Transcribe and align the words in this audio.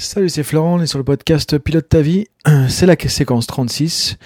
Salut, 0.00 0.28
c'est 0.28 0.44
Florent, 0.44 0.76
on 0.76 0.80
est 0.80 0.86
sur 0.86 0.98
le 0.98 1.04
podcast 1.04 1.58
Pilote 1.58 1.88
ta 1.88 2.00
vie. 2.02 2.26
C'est 2.68 2.86
la 2.86 2.94
séquence 2.96 3.48
36 3.48 4.16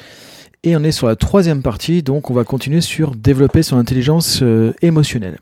et 0.64 0.76
on 0.76 0.84
est 0.84 0.92
sur 0.92 1.06
la 1.06 1.16
troisième 1.16 1.62
partie, 1.62 2.02
donc 2.02 2.30
on 2.30 2.34
va 2.34 2.44
continuer 2.44 2.82
sur 2.82 3.16
développer 3.16 3.62
son 3.62 3.78
intelligence 3.78 4.40
euh, 4.42 4.74
émotionnelle. 4.82 5.38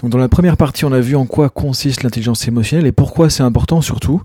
Donc 0.00 0.12
dans 0.12 0.18
la 0.18 0.28
première 0.28 0.56
partie, 0.56 0.84
on 0.84 0.92
a 0.92 1.00
vu 1.00 1.16
en 1.16 1.26
quoi 1.26 1.50
consiste 1.50 2.04
l'intelligence 2.04 2.46
émotionnelle 2.46 2.86
et 2.86 2.92
pourquoi 2.92 3.28
c'est 3.28 3.42
important 3.42 3.80
surtout 3.80 4.22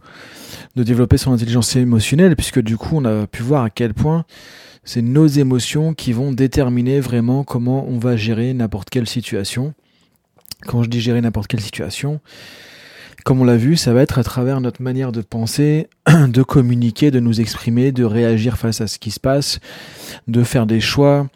de 0.75 0.83
développer 0.83 1.17
son 1.17 1.33
intelligence 1.33 1.75
émotionnelle, 1.75 2.35
puisque 2.35 2.61
du 2.61 2.77
coup 2.77 2.97
on 2.97 3.05
a 3.05 3.25
pu 3.25 3.41
voir 3.41 3.63
à 3.63 3.71
quel 3.71 3.95
point 3.95 4.25
c'est 4.83 5.01
nos 5.01 5.25
émotions 5.25 5.95
qui 5.95 6.13
vont 6.13 6.31
déterminer 6.31 6.99
vraiment 6.99 7.43
comment 7.43 7.87
on 7.89 7.97
va 7.97 8.17
gérer 8.17 8.53
n'importe 8.53 8.91
quelle 8.91 9.07
situation. 9.07 9.73
Quand 10.67 10.83
je 10.83 10.89
dis 10.91 11.01
gérer 11.01 11.21
n'importe 11.21 11.47
quelle 11.47 11.59
situation, 11.59 12.21
comme 13.23 13.41
on 13.41 13.43
l'a 13.43 13.57
vu, 13.57 13.77
ça 13.77 13.93
va 13.93 14.01
être 14.01 14.19
à 14.19 14.23
travers 14.23 14.61
notre 14.61 14.81
manière 14.81 15.11
de 15.11 15.21
penser, 15.21 15.87
de 16.27 16.43
communiquer, 16.43 17.11
de 17.11 17.19
nous 17.19 17.41
exprimer, 17.41 17.91
de 17.91 18.03
réagir 18.03 18.57
face 18.57 18.81
à 18.81 18.87
ce 18.87 18.99
qui 18.99 19.11
se 19.11 19.19
passe, 19.19 19.59
de 20.27 20.43
faire 20.43 20.65
des 20.65 20.79
choix, 20.79 21.27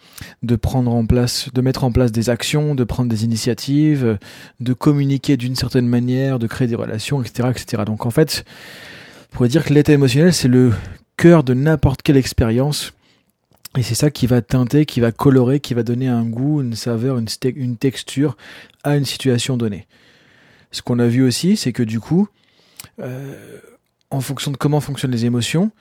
de 0.44 0.56
prendre 0.56 0.94
en 0.94 1.06
place, 1.06 1.50
de 1.54 1.62
mettre 1.62 1.84
en 1.84 1.92
place 1.92 2.12
des 2.12 2.30
actions, 2.30 2.76
de 2.76 2.84
prendre 2.84 3.10
des 3.10 3.24
initiatives, 3.24 4.18
de 4.60 4.74
communiquer 4.74 5.38
d'une 5.38 5.56
certaine 5.56 5.88
manière, 5.88 6.40
de 6.40 6.48
créer 6.48 6.68
des 6.68 6.76
relations, 6.76 7.22
etc., 7.22 7.50
etc. 7.52 7.84
Donc 7.86 8.06
en 8.06 8.12
fait, 8.12 8.46
on 9.32 9.36
pourrait 9.36 9.50
dire 9.50 9.64
que 9.64 9.74
l'état 9.74 9.94
émotionnel, 9.94 10.34
c'est 10.34 10.48
le 10.48 10.74
cœur 11.18 11.44
de 11.44 11.54
n'importe 11.54 12.02
quelle 12.02 12.18
expérience. 12.18 12.94
Et 13.78 13.84
c'est 13.84 13.96
ça 13.96 14.10
qui 14.10 14.26
va 14.26 14.42
teinter, 14.42 14.86
qui 14.86 15.02
va 15.02 15.12
colorer, 15.12 15.60
qui 15.60 15.74
va 15.74 15.84
donner 15.84 16.08
un 16.08 16.24
goût, 16.24 16.62
une 16.62 16.76
saveur, 16.76 17.18
une, 17.18 17.28
une 17.56 17.76
texture 17.76 18.38
à 18.84 18.96
une 18.96 19.06
situation 19.06 19.58
donnée. 19.58 19.88
Ce 20.76 20.82
qu'on 20.82 21.00
a 21.00 21.08
vu 21.08 21.24
aussi, 21.24 21.56
c'est 21.56 21.72
que 21.72 21.84
du 21.84 22.02
coup, 22.02 22.28
euh, 23.02 23.60
en 24.10 24.20
fonction 24.20 24.52
de 24.52 24.58
comment 24.58 24.82
fonctionnent 24.82 25.14
les 25.14 25.24
émotions, 25.24 25.72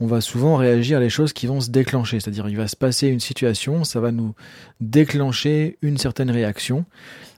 on 0.00 0.08
va 0.08 0.20
souvent 0.20 0.56
réagir 0.56 0.98
à 0.98 1.00
les 1.00 1.08
choses 1.08 1.32
qui 1.32 1.46
vont 1.46 1.60
se 1.60 1.70
déclencher. 1.70 2.18
C'est-à-dire, 2.18 2.48
il 2.48 2.56
va 2.56 2.66
se 2.66 2.74
passer 2.74 3.06
une 3.06 3.20
situation, 3.20 3.84
ça 3.84 4.00
va 4.00 4.10
nous 4.10 4.34
déclencher 4.80 5.78
une 5.82 5.98
certaine 5.98 6.32
réaction, 6.32 6.84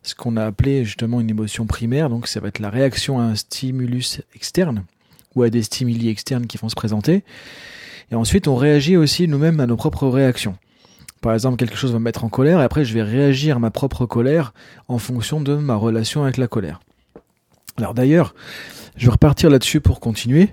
ce 0.02 0.14
qu'on 0.14 0.38
a 0.38 0.46
appelé 0.46 0.86
justement 0.86 1.20
une 1.20 1.28
émotion 1.28 1.66
primaire. 1.66 2.08
Donc, 2.08 2.28
ça 2.28 2.41
va 2.41 2.48
être 2.48 2.60
la 2.60 2.70
réaction 2.70 3.20
à 3.20 3.24
un 3.24 3.34
stimulus 3.34 4.22
externe 4.34 4.86
ou 5.34 5.42
à 5.42 5.50
des 5.50 5.62
stimuli 5.62 6.08
externes 6.08 6.47
qui 6.47 6.56
vont 6.56 6.70
se 6.70 6.74
présenter. 6.74 7.24
Et 8.10 8.14
ensuite, 8.14 8.48
on 8.48 8.56
réagit 8.56 8.97
aussi 8.97 9.28
nous-mêmes 9.28 9.60
à 9.60 9.66
nos 9.66 9.76
propres 9.76 10.08
réactions. 10.08 10.56
Par 11.20 11.34
exemple, 11.34 11.58
quelque 11.58 11.76
chose 11.76 11.92
va 11.92 11.98
me 11.98 12.04
mettre 12.04 12.24
en 12.24 12.30
colère 12.30 12.58
et 12.60 12.64
après, 12.64 12.86
je 12.86 12.94
vais 12.94 13.02
réagir 13.02 13.56
à 13.56 13.58
ma 13.58 13.70
propre 13.70 14.06
colère 14.06 14.54
en 14.88 14.97
fonction 14.97 15.42
de 15.42 15.56
ma 15.56 15.74
relation 15.74 16.22
avec 16.22 16.38
la 16.38 16.48
colère. 16.48 16.80
Alors 17.78 17.95
d'ailleurs, 17.95 18.34
je 18.97 19.06
vais 19.06 19.12
repartir 19.12 19.51
là-dessus 19.51 19.81
pour 19.81 20.01
continuer, 20.01 20.51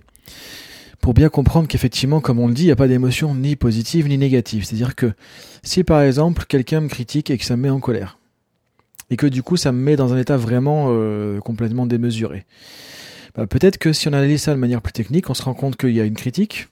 pour 1.01 1.13
bien 1.13 1.29
comprendre 1.29 1.67
qu'effectivement, 1.67 2.21
comme 2.21 2.39
on 2.39 2.47
le 2.47 2.53
dit, 2.53 2.63
il 2.63 2.67
n'y 2.67 2.71
a 2.71 2.77
pas 2.77 2.87
d'émotion 2.87 3.35
ni 3.35 3.55
positive 3.55 4.07
ni 4.07 4.17
négative. 4.17 4.65
C'est-à-dire 4.65 4.95
que 4.95 5.13
si 5.63 5.83
par 5.83 6.01
exemple 6.01 6.45
quelqu'un 6.47 6.81
me 6.81 6.87
critique 6.87 7.29
et 7.29 7.37
que 7.37 7.45
ça 7.45 7.55
me 7.55 7.63
met 7.63 7.69
en 7.69 7.79
colère, 7.79 8.17
et 9.09 9.17
que 9.17 9.25
du 9.25 9.43
coup 9.43 9.57
ça 9.57 9.71
me 9.71 9.79
met 9.79 9.95
dans 9.95 10.13
un 10.13 10.17
état 10.17 10.37
vraiment 10.37 10.87
euh, 10.89 11.39
complètement 11.39 11.85
démesuré, 11.85 12.45
bah, 13.35 13.47
peut-être 13.47 13.77
que 13.77 13.93
si 13.93 14.07
on 14.07 14.13
analyse 14.13 14.43
ça 14.43 14.53
de 14.53 14.59
manière 14.59 14.81
plus 14.81 14.93
technique, 14.93 15.29
on 15.29 15.33
se 15.33 15.43
rend 15.43 15.53
compte 15.53 15.77
qu'il 15.77 15.91
y 15.91 16.01
a 16.01 16.05
une 16.05 16.15
critique 16.15 16.69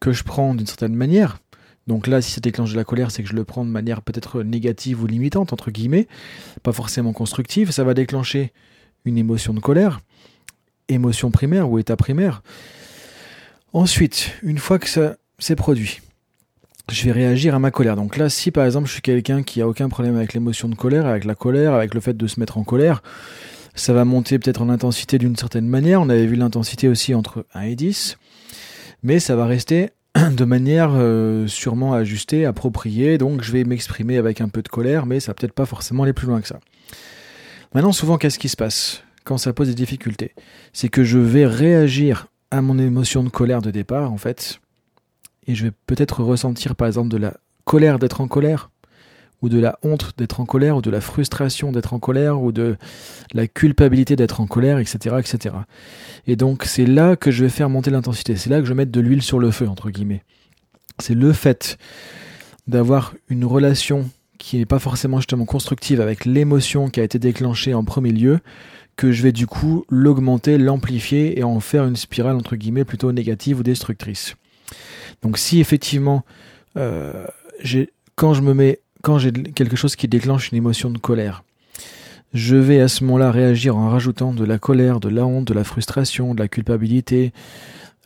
que 0.00 0.12
je 0.12 0.24
prends 0.24 0.54
d'une 0.54 0.66
certaine 0.66 0.94
manière. 0.94 1.38
Donc 1.86 2.06
là, 2.06 2.22
si 2.22 2.30
ça 2.30 2.40
déclenche 2.40 2.72
de 2.72 2.76
la 2.76 2.84
colère, 2.84 3.10
c'est 3.10 3.22
que 3.22 3.28
je 3.28 3.34
le 3.34 3.44
prends 3.44 3.64
de 3.64 3.70
manière 3.70 4.02
peut-être 4.02 4.42
négative 4.42 5.02
ou 5.02 5.06
limitante, 5.06 5.52
entre 5.52 5.70
guillemets, 5.70 6.06
pas 6.62 6.72
forcément 6.72 7.12
constructive. 7.12 7.70
Ça 7.72 7.84
va 7.84 7.94
déclencher 7.94 8.52
une 9.04 9.18
émotion 9.18 9.54
de 9.54 9.60
colère, 9.60 10.00
émotion 10.88 11.30
primaire 11.30 11.70
ou 11.70 11.78
état 11.78 11.96
primaire. 11.96 12.42
Ensuite, 13.72 14.32
une 14.42 14.58
fois 14.58 14.78
que 14.78 14.88
ça 14.88 15.16
s'est 15.38 15.56
produit, 15.56 16.00
je 16.90 17.04
vais 17.04 17.12
réagir 17.12 17.54
à 17.54 17.58
ma 17.58 17.70
colère. 17.70 17.96
Donc 17.96 18.16
là, 18.16 18.28
si 18.28 18.50
par 18.50 18.64
exemple 18.64 18.86
je 18.86 18.92
suis 18.92 19.02
quelqu'un 19.02 19.42
qui 19.42 19.62
a 19.62 19.68
aucun 19.68 19.88
problème 19.88 20.16
avec 20.16 20.34
l'émotion 20.34 20.68
de 20.68 20.74
colère, 20.74 21.06
avec 21.06 21.24
la 21.24 21.34
colère, 21.34 21.74
avec 21.74 21.94
le 21.94 22.00
fait 22.00 22.16
de 22.16 22.26
se 22.26 22.38
mettre 22.38 22.58
en 22.58 22.64
colère, 22.64 23.02
ça 23.74 23.92
va 23.92 24.04
monter 24.04 24.38
peut-être 24.38 24.60
en 24.60 24.68
intensité 24.68 25.18
d'une 25.18 25.36
certaine 25.36 25.66
manière. 25.66 26.02
On 26.02 26.08
avait 26.08 26.26
vu 26.26 26.36
l'intensité 26.36 26.88
aussi 26.88 27.14
entre 27.14 27.46
1 27.54 27.62
et 27.62 27.76
10, 27.76 28.18
mais 29.02 29.18
ça 29.18 29.36
va 29.36 29.46
rester 29.46 29.90
de 30.14 30.44
manière 30.44 30.90
euh, 30.94 31.46
sûrement 31.46 31.94
ajustée, 31.94 32.44
appropriée. 32.44 33.16
Donc 33.16 33.42
je 33.42 33.52
vais 33.52 33.64
m'exprimer 33.64 34.18
avec 34.18 34.40
un 34.40 34.48
peu 34.48 34.62
de 34.62 34.68
colère, 34.68 35.06
mais 35.06 35.20
ça 35.20 35.30
va 35.30 35.34
peut-être 35.34 35.54
pas 35.54 35.66
forcément 35.66 36.02
aller 36.02 36.12
plus 36.12 36.26
loin 36.26 36.40
que 36.40 36.48
ça. 36.48 36.60
Maintenant, 37.74 37.92
souvent, 37.92 38.18
qu'est-ce 38.18 38.38
qui 38.38 38.50
se 38.50 38.56
passe 38.56 39.02
quand 39.24 39.38
ça 39.38 39.52
pose 39.52 39.68
des 39.68 39.74
difficultés? 39.74 40.34
C'est 40.72 40.88
que 40.88 41.04
je 41.04 41.18
vais 41.18 41.46
réagir 41.46 42.26
à 42.50 42.60
mon 42.60 42.78
émotion 42.78 43.24
de 43.24 43.30
colère 43.30 43.62
de 43.62 43.70
départ, 43.70 44.12
en 44.12 44.18
fait, 44.18 44.60
et 45.46 45.54
je 45.54 45.64
vais 45.64 45.72
peut-être 45.86 46.22
ressentir, 46.22 46.76
par 46.76 46.86
exemple, 46.86 47.08
de 47.08 47.16
la 47.16 47.34
colère 47.64 47.98
d'être 47.98 48.20
en 48.20 48.28
colère, 48.28 48.70
ou 49.40 49.48
de 49.48 49.58
la 49.58 49.78
honte 49.82 50.12
d'être 50.18 50.40
en 50.40 50.44
colère, 50.44 50.76
ou 50.76 50.82
de 50.82 50.90
la 50.90 51.00
frustration 51.00 51.72
d'être 51.72 51.94
en 51.94 51.98
colère, 51.98 52.42
ou 52.42 52.52
de 52.52 52.76
la 53.32 53.46
culpabilité 53.48 54.16
d'être 54.16 54.40
en 54.40 54.46
colère, 54.46 54.78
etc., 54.78 55.16
etc. 55.18 55.54
Et 56.26 56.36
donc, 56.36 56.64
c'est 56.64 56.86
là 56.86 57.16
que 57.16 57.30
je 57.30 57.44
vais 57.44 57.50
faire 57.50 57.70
monter 57.70 57.90
l'intensité. 57.90 58.36
C'est 58.36 58.50
là 58.50 58.58
que 58.58 58.64
je 58.64 58.70
vais 58.70 58.76
mettre 58.76 58.92
de 58.92 59.00
l'huile 59.00 59.22
sur 59.22 59.38
le 59.38 59.50
feu, 59.50 59.66
entre 59.66 59.90
guillemets. 59.90 60.22
C'est 60.98 61.14
le 61.14 61.32
fait 61.32 61.78
d'avoir 62.66 63.14
une 63.28 63.44
relation 63.44 64.08
qui 64.42 64.58
n'est 64.58 64.66
pas 64.66 64.80
forcément 64.80 65.18
justement 65.18 65.44
constructive 65.44 66.00
avec 66.00 66.24
l'émotion 66.24 66.90
qui 66.90 66.98
a 66.98 67.04
été 67.04 67.20
déclenchée 67.20 67.74
en 67.74 67.84
premier 67.84 68.10
lieu, 68.10 68.40
que 68.96 69.12
je 69.12 69.22
vais 69.22 69.30
du 69.30 69.46
coup 69.46 69.84
l'augmenter, 69.88 70.58
l'amplifier 70.58 71.38
et 71.38 71.44
en 71.44 71.60
faire 71.60 71.86
une 71.86 71.94
spirale 71.94 72.34
entre 72.34 72.56
guillemets 72.56 72.84
plutôt 72.84 73.12
négative 73.12 73.60
ou 73.60 73.62
destructrice. 73.62 74.34
Donc 75.22 75.38
si 75.38 75.60
effectivement 75.60 76.24
euh, 76.76 77.24
quand 78.16 78.34
je 78.34 78.42
me 78.42 78.52
mets 78.52 78.80
quand 79.02 79.18
j'ai 79.18 79.32
quelque 79.32 79.76
chose 79.76 79.94
qui 79.94 80.08
déclenche 80.08 80.50
une 80.50 80.58
émotion 80.58 80.90
de 80.90 80.98
colère, 80.98 81.44
je 82.34 82.56
vais 82.56 82.80
à 82.80 82.88
ce 82.88 83.04
moment-là 83.04 83.30
réagir 83.30 83.76
en 83.76 83.90
rajoutant 83.90 84.32
de 84.32 84.44
la 84.44 84.58
colère, 84.58 84.98
de 84.98 85.08
la 85.08 85.24
honte, 85.24 85.46
de 85.46 85.54
la 85.54 85.62
frustration, 85.62 86.34
de 86.34 86.40
la 86.40 86.48
culpabilité, 86.48 87.32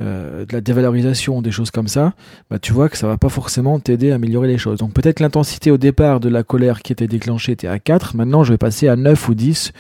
euh, 0.03 0.45
de 0.45 0.53
la 0.53 0.61
dévalorisation, 0.61 1.41
des 1.41 1.51
choses 1.51 1.71
comme 1.71 1.89
ça, 1.89 2.13
bah, 2.51 2.59
tu 2.59 2.73
vois 2.73 2.89
que 2.89 2.99
ça 2.99 3.07
va 3.07 3.17
pas 3.17 3.31
forcément 3.31 3.81
t'aider 3.81 4.13
à 4.13 4.17
améliorer 4.17 4.49
les 4.49 4.59
choses. 4.59 4.79
Donc 4.79 4.93
peut-être 4.93 5.21
l'intensité 5.21 5.71
au 5.71 5.79
départ 5.79 6.21
de 6.21 6.29
la 6.29 6.43
colère 6.43 6.83
qui 6.83 6.93
était 6.93 7.07
déclenchée 7.07 7.53
était 7.53 7.67
à 7.67 7.79
4, 7.79 8.15
maintenant 8.15 8.45
je 8.45 8.53
vais 8.53 8.59
passer 8.59 8.89
à 8.89 8.97
9 8.97 9.29
ou 9.29 9.35
10 9.35 9.73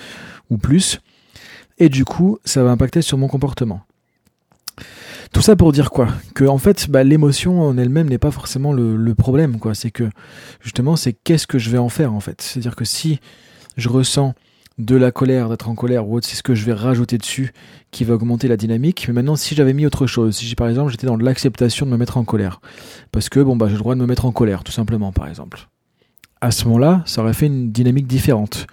ou 0.51 0.57
plus, 0.57 1.01
et 1.79 1.89
du 1.89 2.05
coup 2.05 2.39
ça 2.45 2.63
va 2.63 2.71
impacter 2.71 3.03
sur 3.03 3.19
mon 3.19 3.29
comportement. 3.29 3.83
Tout 5.33 5.43
ça 5.43 5.57
pour 5.57 5.73
dire 5.73 5.91
quoi? 5.91 6.09
Que 6.35 6.45
en 6.45 6.59
fait, 6.59 6.89
bah, 6.89 7.05
l'émotion 7.05 7.61
en 7.61 7.77
elle-même 7.77 8.09
n'est 8.09 8.17
pas 8.17 8.31
forcément 8.31 8.73
le, 8.73 8.97
le 8.97 9.15
problème, 9.15 9.59
quoi. 9.59 9.75
C'est 9.75 9.91
que 9.91 10.09
justement, 10.61 10.97
c'est 10.97 11.13
qu'est-ce 11.13 11.47
que 11.47 11.59
je 11.59 11.69
vais 11.69 11.79
en 11.79 11.89
faire 11.89 12.15
en 12.15 12.21
fait? 12.21 12.41
C'est-à-dire 12.41 12.77
que 12.77 12.85
si 12.85 13.21
je 13.77 13.89
ressens 13.89 14.35
de 14.79 14.97
la 14.97 15.11
colère, 15.11 15.49
d'être 15.49 15.69
en 15.69 15.75
colère 15.75 16.07
ou 16.07 16.17
autre, 16.17 16.27
c'est 16.27 16.37
ce 16.37 16.43
que 16.43 16.55
je 16.55 16.65
vais 16.65 16.75
rajouter 16.75 17.17
dessus 17.17 17.53
qui 17.91 18.05
va 18.05 18.15
augmenter 18.15 18.47
la 18.47 18.57
dynamique. 18.57 19.07
Mais 19.09 19.15
maintenant, 19.15 19.37
si 19.37 19.55
j'avais 19.55 19.73
mis 19.73 19.87
autre 19.87 20.07
chose, 20.07 20.37
si 20.37 20.55
par 20.55 20.69
exemple 20.69 20.91
j'étais 20.91 21.07
dans 21.07 21.17
l'acceptation 21.17 21.87
de 21.87 21.91
me 21.91 21.97
mettre 21.97 22.19
en 22.19 22.25
colère, 22.25 22.61
parce 23.11 23.29
que 23.29 23.41
bon 23.41 23.57
bah 23.57 23.67
j'ai 23.69 23.75
le 23.75 23.79
droit 23.79 23.95
de 23.95 24.01
me 24.01 24.07
mettre 24.07 24.27
en 24.27 24.33
colère, 24.33 24.65
tout 24.65 24.73
simplement, 24.73 25.13
par 25.13 25.29
exemple. 25.29 25.69
À 26.41 26.51
ce 26.51 26.67
moment-là, 26.67 27.03
ça 27.07 27.23
aurait 27.23 27.33
fait 27.33 27.47
une 27.47 27.73
dynamique 27.73 28.07
différente. 28.07 28.67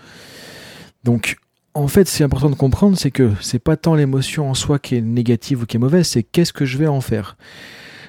Donc, 1.06 1.38
en 1.74 1.88
fait, 1.88 2.08
c'est 2.08 2.24
important 2.24 2.50
de 2.50 2.56
comprendre, 2.56 2.98
c'est 2.98 3.12
que 3.12 3.32
c'est 3.40 3.60
pas 3.60 3.78
tant 3.78 3.96
l'émotion 3.96 4.50
en 4.50 4.54
soi 4.54 4.80
qui 4.80 4.96
est 4.96 5.02
négative 5.02 5.64
ou 5.64 5.66
qui 5.66 5.78
est 5.78 5.80
mauvaise, 5.80 6.08
c'est 6.08 6.24
qu'est-ce 6.24 6.54
que 6.54 6.66
je 6.66 6.78
vais 6.78 6.88
en 6.88 7.02
faire. 7.02 7.38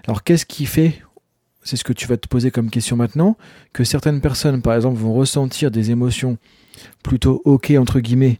Alors, 0.06 0.22
qu'est-ce 0.22 0.44
qui 0.44 0.66
fait 0.66 1.00
c'est 1.64 1.76
ce 1.76 1.84
que 1.84 1.92
tu 1.92 2.06
vas 2.06 2.16
te 2.16 2.28
poser 2.28 2.50
comme 2.50 2.70
question 2.70 2.96
maintenant, 2.96 3.36
que 3.72 3.84
certaines 3.84 4.20
personnes, 4.20 4.62
par 4.62 4.74
exemple, 4.74 4.98
vont 4.98 5.14
ressentir 5.14 5.70
des 5.70 5.90
émotions 5.90 6.38
plutôt 7.02 7.42
ok 7.44 7.72
entre 7.78 8.00
guillemets 8.00 8.38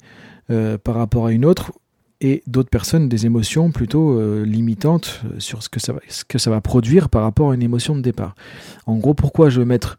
euh, 0.51 0.79
par 0.79 0.97
rapport 0.97 1.27
à 1.27 1.33
une 1.33 1.45
autre, 1.45 1.73
et 2.21 2.43
d'autres 2.47 2.71
personnes 2.71 3.09
des 3.09 3.27
émotions 3.27 3.71
plutôt 3.71 4.19
euh, 4.19 4.45
limitantes 4.45 5.21
euh, 5.25 5.41
sur 5.41 5.63
ce 5.63 5.69
que, 5.69 5.81
ça 5.81 6.51
va, 6.51 6.61
produire 6.61 7.09
par 7.09 7.23
rapport 7.23 7.51
à 7.51 7.55
une 7.55 7.63
émotion 7.63 7.97
de 7.97 8.01
départ. 8.01 8.35
En 8.87 8.97
gros, 8.97 9.15
pourquoi 9.15 9.51
je 9.51 9.61
veux 9.61 9.67
mettre 9.67 9.99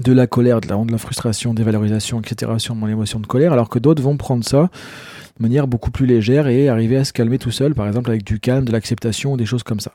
de 0.00 0.12
la 0.12 0.26
colère, 0.26 0.60
de 0.60 0.68
la 0.68 0.76
de 0.76 0.92
la 0.92 0.98
frustration, 0.98 1.52
des 1.52 1.64
valorisations, 1.64 2.20
etc. 2.20 2.52
sur 2.58 2.74
mon 2.74 2.88
émotion 2.88 3.20
de 3.20 3.26
colère, 3.26 3.52
alors 3.52 3.68
que 3.68 3.78
d'autres 3.78 4.02
vont 4.02 4.16
prendre 4.16 4.44
ça 4.44 4.70
de 5.38 5.42
manière 5.42 5.66
beaucoup 5.66 5.90
plus 5.90 6.06
légère 6.06 6.46
et 6.46 6.68
arriver 6.68 6.96
à 6.96 7.04
se 7.04 7.12
calmer 7.12 7.38
tout 7.38 7.50
seul, 7.50 7.74
par 7.74 7.86
exemple 7.86 8.10
avec 8.10 8.24
du 8.24 8.40
calme, 8.40 8.64
de 8.64 8.72
l'acceptation, 8.72 9.36
des 9.36 9.46
choses 9.46 9.62
comme 9.62 9.80
ça. 9.80 9.92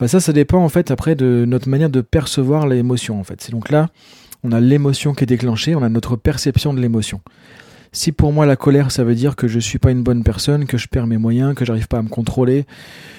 Bah 0.00 0.08
ça, 0.08 0.20
ça 0.20 0.32
dépend 0.32 0.64
en 0.64 0.68
fait 0.68 0.90
après 0.90 1.14
de 1.14 1.44
notre 1.46 1.68
manière 1.68 1.90
de 1.90 2.00
percevoir 2.00 2.66
l'émotion 2.66 3.20
en 3.20 3.24
fait. 3.24 3.40
C'est 3.40 3.52
donc 3.52 3.70
là, 3.70 3.88
on 4.44 4.52
a 4.52 4.60
l'émotion 4.60 5.14
qui 5.14 5.24
est 5.24 5.26
déclenchée, 5.26 5.74
on 5.74 5.82
a 5.82 5.88
notre 5.88 6.16
perception 6.16 6.74
de 6.74 6.80
l'émotion. 6.80 7.20
Si 7.94 8.10
pour 8.10 8.32
moi 8.32 8.46
la 8.46 8.56
colère, 8.56 8.90
ça 8.90 9.04
veut 9.04 9.14
dire 9.14 9.36
que 9.36 9.46
je 9.46 9.58
suis 9.58 9.78
pas 9.78 9.90
une 9.90 10.02
bonne 10.02 10.24
personne, 10.24 10.64
que 10.64 10.78
je 10.78 10.88
perds 10.88 11.06
mes 11.06 11.18
moyens, 11.18 11.54
que 11.54 11.66
j'arrive 11.66 11.88
pas 11.88 11.98
à 11.98 12.02
me 12.02 12.08
contrôler, 12.08 12.64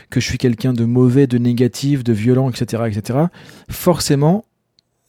que 0.10 0.20
je 0.20 0.26
suis 0.26 0.40
quelqu'un 0.40 0.74
de 0.74 0.84
mauvais, 0.84 1.28
de 1.28 1.38
négatif, 1.38 2.04
de 2.04 2.12
violent, 2.12 2.50
etc., 2.50 2.84
etc., 2.88 3.20
forcément, 3.70 4.46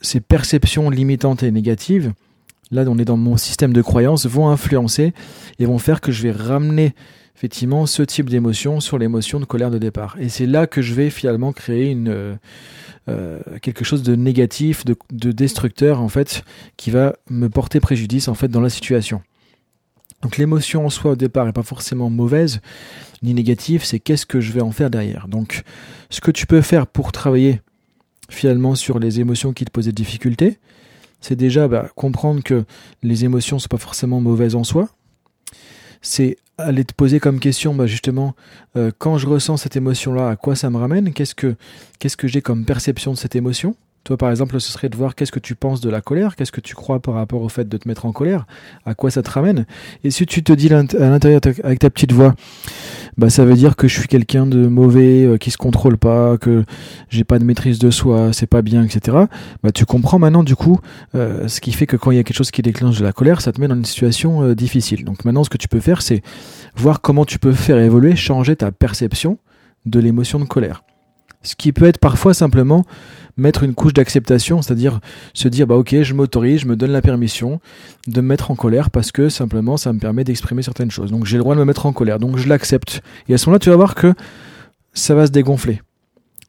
ces 0.03 0.21
perceptions 0.21 0.91
limitantes 0.91 1.43
et 1.43 1.51
négatives, 1.51 2.13
là 2.75 2.85
on 2.89 2.99
est 2.99 3.05
dans 3.05 3.17
mon 3.17 3.37
système 3.37 3.73
de 3.73 3.83
croyances, 3.83 4.27
vont 4.27 4.49
influencer 4.49 5.13
et 5.59 5.67
vont 5.67 5.79
faire 5.79 6.01
que 6.01 6.13
je 6.13 6.23
vais 6.23 6.33
ramener 6.33 6.95
effectivement 7.37 7.87
ce 7.87 8.03
type 8.03 8.31
d'émotion 8.31 8.81
sur 8.81 8.99
l'émotion 8.99 9.41
de 9.41 9.45
colère 9.45 9.71
de 9.71 9.79
départ. 9.79 10.17
Et 10.21 10.29
c'est 10.29 10.47
là 10.47 10.67
que 10.67 10.83
je 10.83 10.95
vais 10.95 11.11
finalement 11.11 11.53
créer 11.53 11.91
une 11.91 12.39
euh, 13.09 13.39
quelque 13.61 13.85
chose 13.85 14.03
de 14.03 14.17
négatif, 14.17 14.85
de, 14.87 14.97
de, 15.13 15.31
destructeur 15.31 16.01
en 16.01 16.09
fait, 16.09 16.43
qui 16.79 16.91
va 16.91 17.17
me 17.29 17.49
porter 17.51 17.79
préjudice 17.79 18.29
en 18.29 18.35
fait 18.35 18.49
dans 18.49 18.63
la 18.63 18.71
situation. 18.71 19.21
Donc 20.23 20.39
l'émotion 20.39 20.87
en 20.87 20.91
soi 20.91 21.11
au 21.11 21.17
départ 21.17 21.45
n'est 21.45 21.53
pas 21.53 21.63
forcément 21.63 22.09
mauvaise 22.09 22.63
ni 23.23 23.35
négative, 23.35 23.85
c'est 23.85 24.01
qu'est-ce 24.01 24.25
que 24.25 24.41
je 24.41 24.53
vais 24.53 24.63
en 24.63 24.71
faire 24.71 24.89
derrière. 24.89 25.29
Donc 25.29 25.65
ce 26.09 26.23
que 26.23 26.31
tu 26.31 26.47
peux 26.47 26.63
faire 26.63 26.87
pour 26.87 27.13
travailler 27.13 27.61
finalement 28.31 28.75
sur 28.75 28.99
les 28.99 29.21
émotions 29.21 29.53
qui 29.53 29.67
te 29.67 29.71
posent 29.71 29.85
des 29.85 29.93
difficultés, 29.93 30.59
c'est 31.25 31.37
déjà 31.37 31.69
bah, 31.69 31.89
comprendre 31.97 32.43
que 32.43 32.67
les 33.03 33.25
émotions 33.25 33.57
ne 33.57 33.61
sont 33.61 33.69
pas 33.69 33.79
forcément 33.79 34.21
mauvaises 34.21 34.55
en 34.55 34.63
soi. 34.63 34.91
C'est 36.03 36.37
aller 36.59 36.85
te 36.85 36.93
poser 36.93 37.19
comme 37.19 37.41
question, 37.41 37.75
bah 37.75 37.87
justement, 37.87 38.35
euh, 38.77 38.91
quand 38.99 39.17
je 39.17 39.27
ressens 39.27 39.57
cette 39.57 39.75
émotion-là, 39.75 40.29
à 40.29 40.37
quoi 40.37 40.55
ça 40.55 40.69
me 40.69 40.77
ramène? 40.77 41.15
Qu'est-ce 41.15 41.35
que, 41.35 41.57
qu'est-ce 41.99 42.19
que 42.19 42.29
j'ai 42.29 42.43
comme 42.43 42.67
perception 42.67 43.13
de 43.13 43.17
cette 43.17 43.37
émotion? 43.37 43.75
Toi, 44.05 44.19
par 44.19 44.31
exemple, 44.31 44.61
ce 44.61 44.71
serait 44.71 44.91
de 44.91 44.97
voir 44.97 45.15
qu'est-ce 45.15 45.33
que 45.33 45.41
tu 45.41 45.55
penses 45.55 45.81
de 45.81 45.89
la 45.89 46.03
colère, 46.03 46.37
qu'est-ce 46.37 46.53
que 46.53 46.61
tu 46.61 46.75
crois 46.75 47.01
par 47.01 47.15
rapport 47.15 47.41
au 47.41 47.49
fait 47.49 47.67
de 47.67 47.77
te 47.79 47.89
mettre 47.89 48.05
en 48.05 48.13
colère, 48.13 48.47
à 48.85 48.95
quoi 48.95 49.11
ça 49.11 49.23
te 49.23 49.31
ramène. 49.31 49.65
Et 50.05 50.11
si 50.11 50.27
tu 50.27 50.43
te 50.43 50.53
dis 50.53 50.73
à 50.73 50.83
l'intérieur 50.83 51.41
avec 51.63 51.79
ta 51.79 51.89
petite 51.89 52.13
voix, 52.13 52.35
bah 53.17 53.31
ça 53.31 53.47
veut 53.47 53.55
dire 53.55 53.77
que 53.77 53.89
je 53.89 53.99
suis 53.99 54.09
quelqu'un 54.09 54.45
de 54.45 54.67
mauvais, 54.67 55.25
euh, 55.25 55.39
qui 55.39 55.51
se 55.51 55.57
contrôle 55.57 55.97
pas, 55.97 56.37
que 56.37 56.65
j'ai 57.09 57.25
pas 57.25 57.39
de 57.39 57.45
maîtrise 57.45 57.79
de 57.79 57.91
soi, 57.91 58.33
c'est 58.33 58.47
pas 58.47 58.61
bien, 58.61 58.85
etc. 58.85 59.17
Bah 59.63 59.73
tu 59.73 59.87
comprends 59.87 60.19
maintenant 60.19 60.43
du 60.43 60.57
coup 60.57 60.81
euh, 61.15 61.49
ce 61.49 61.63
qui 61.63 61.73
fait 61.73 61.87
que 61.87 61.97
quand 61.97 62.11
il 62.11 62.17
y 62.17 62.21
a 62.21 62.25
quelque 62.25 62.37
chose 62.37 62.51
qui 62.51 62.61
déclenche 62.61 62.99
de 62.99 63.05
la 63.05 63.13
colère, 63.13 63.41
ça 63.41 63.53
te 63.53 63.61
met 63.61 63.69
dans 63.69 63.77
une 63.77 63.85
situation 63.87 64.43
euh, 64.43 64.55
difficile. 64.55 65.05
Donc 65.05 65.25
maintenant, 65.25 65.45
ce 65.45 65.51
que 65.51 65.59
tu 65.59 65.69
peux 65.69 65.81
faire, 65.81 66.03
c'est 66.03 66.23
voir 66.77 67.01
comment 67.01 67.25
tu 67.25 67.39
peux 67.39 67.53
faire 67.53 67.79
évoluer, 67.79 68.17
changer 68.17 68.57
ta 68.57 68.71
perception 68.71 69.39
de 69.87 69.99
l'émotion 70.01 70.39
de 70.39 70.45
colère. 70.45 70.83
Ce 71.45 71.55
qui 71.55 71.73
peut 71.73 71.85
être 71.85 71.99
parfois 71.99 72.35
simplement 72.35 72.85
mettre 73.37 73.63
une 73.65 73.75
couche 73.75 73.93
d'acceptation, 73.93 74.63
c'est-à-dire 74.63 75.01
se 75.35 75.49
dire 75.49 75.67
bah 75.67 75.77
ok, 75.77 76.03
je 76.03 76.15
m'autorise, 76.15 76.61
je 76.61 76.67
me 76.67 76.77
donne 76.77 76.91
la 76.93 77.03
permission 77.03 77.61
de 78.07 78.21
me 78.21 78.29
mettre 78.29 78.51
en 78.51 78.57
colère 78.57 78.91
parce 78.91 79.13
que 79.13 79.29
simplement 79.29 79.77
ça 79.77 79.93
me 79.93 79.99
permet 79.99 80.25
d'exprimer 80.25 80.63
certaines 80.63 80.91
choses. 80.91 81.11
Donc 81.11 81.27
j'ai 81.27 81.37
le 81.37 81.43
droit 81.43 81.55
de 81.55 81.61
me 81.61 81.65
mettre 81.65 81.87
en 81.87 81.93
colère, 81.93 82.19
donc 82.19 82.37
je 82.39 82.49
l'accepte. 82.49 83.03
Et 83.29 83.35
à 83.35 83.39
ce 83.39 83.47
moment-là, 83.47 83.59
tu 83.59 83.71
vas 83.71 83.77
voir 83.77 83.95
que 83.95 84.15
ça 84.95 85.15
va 85.15 85.27
se 85.27 85.33
dégonfler. 85.33 85.83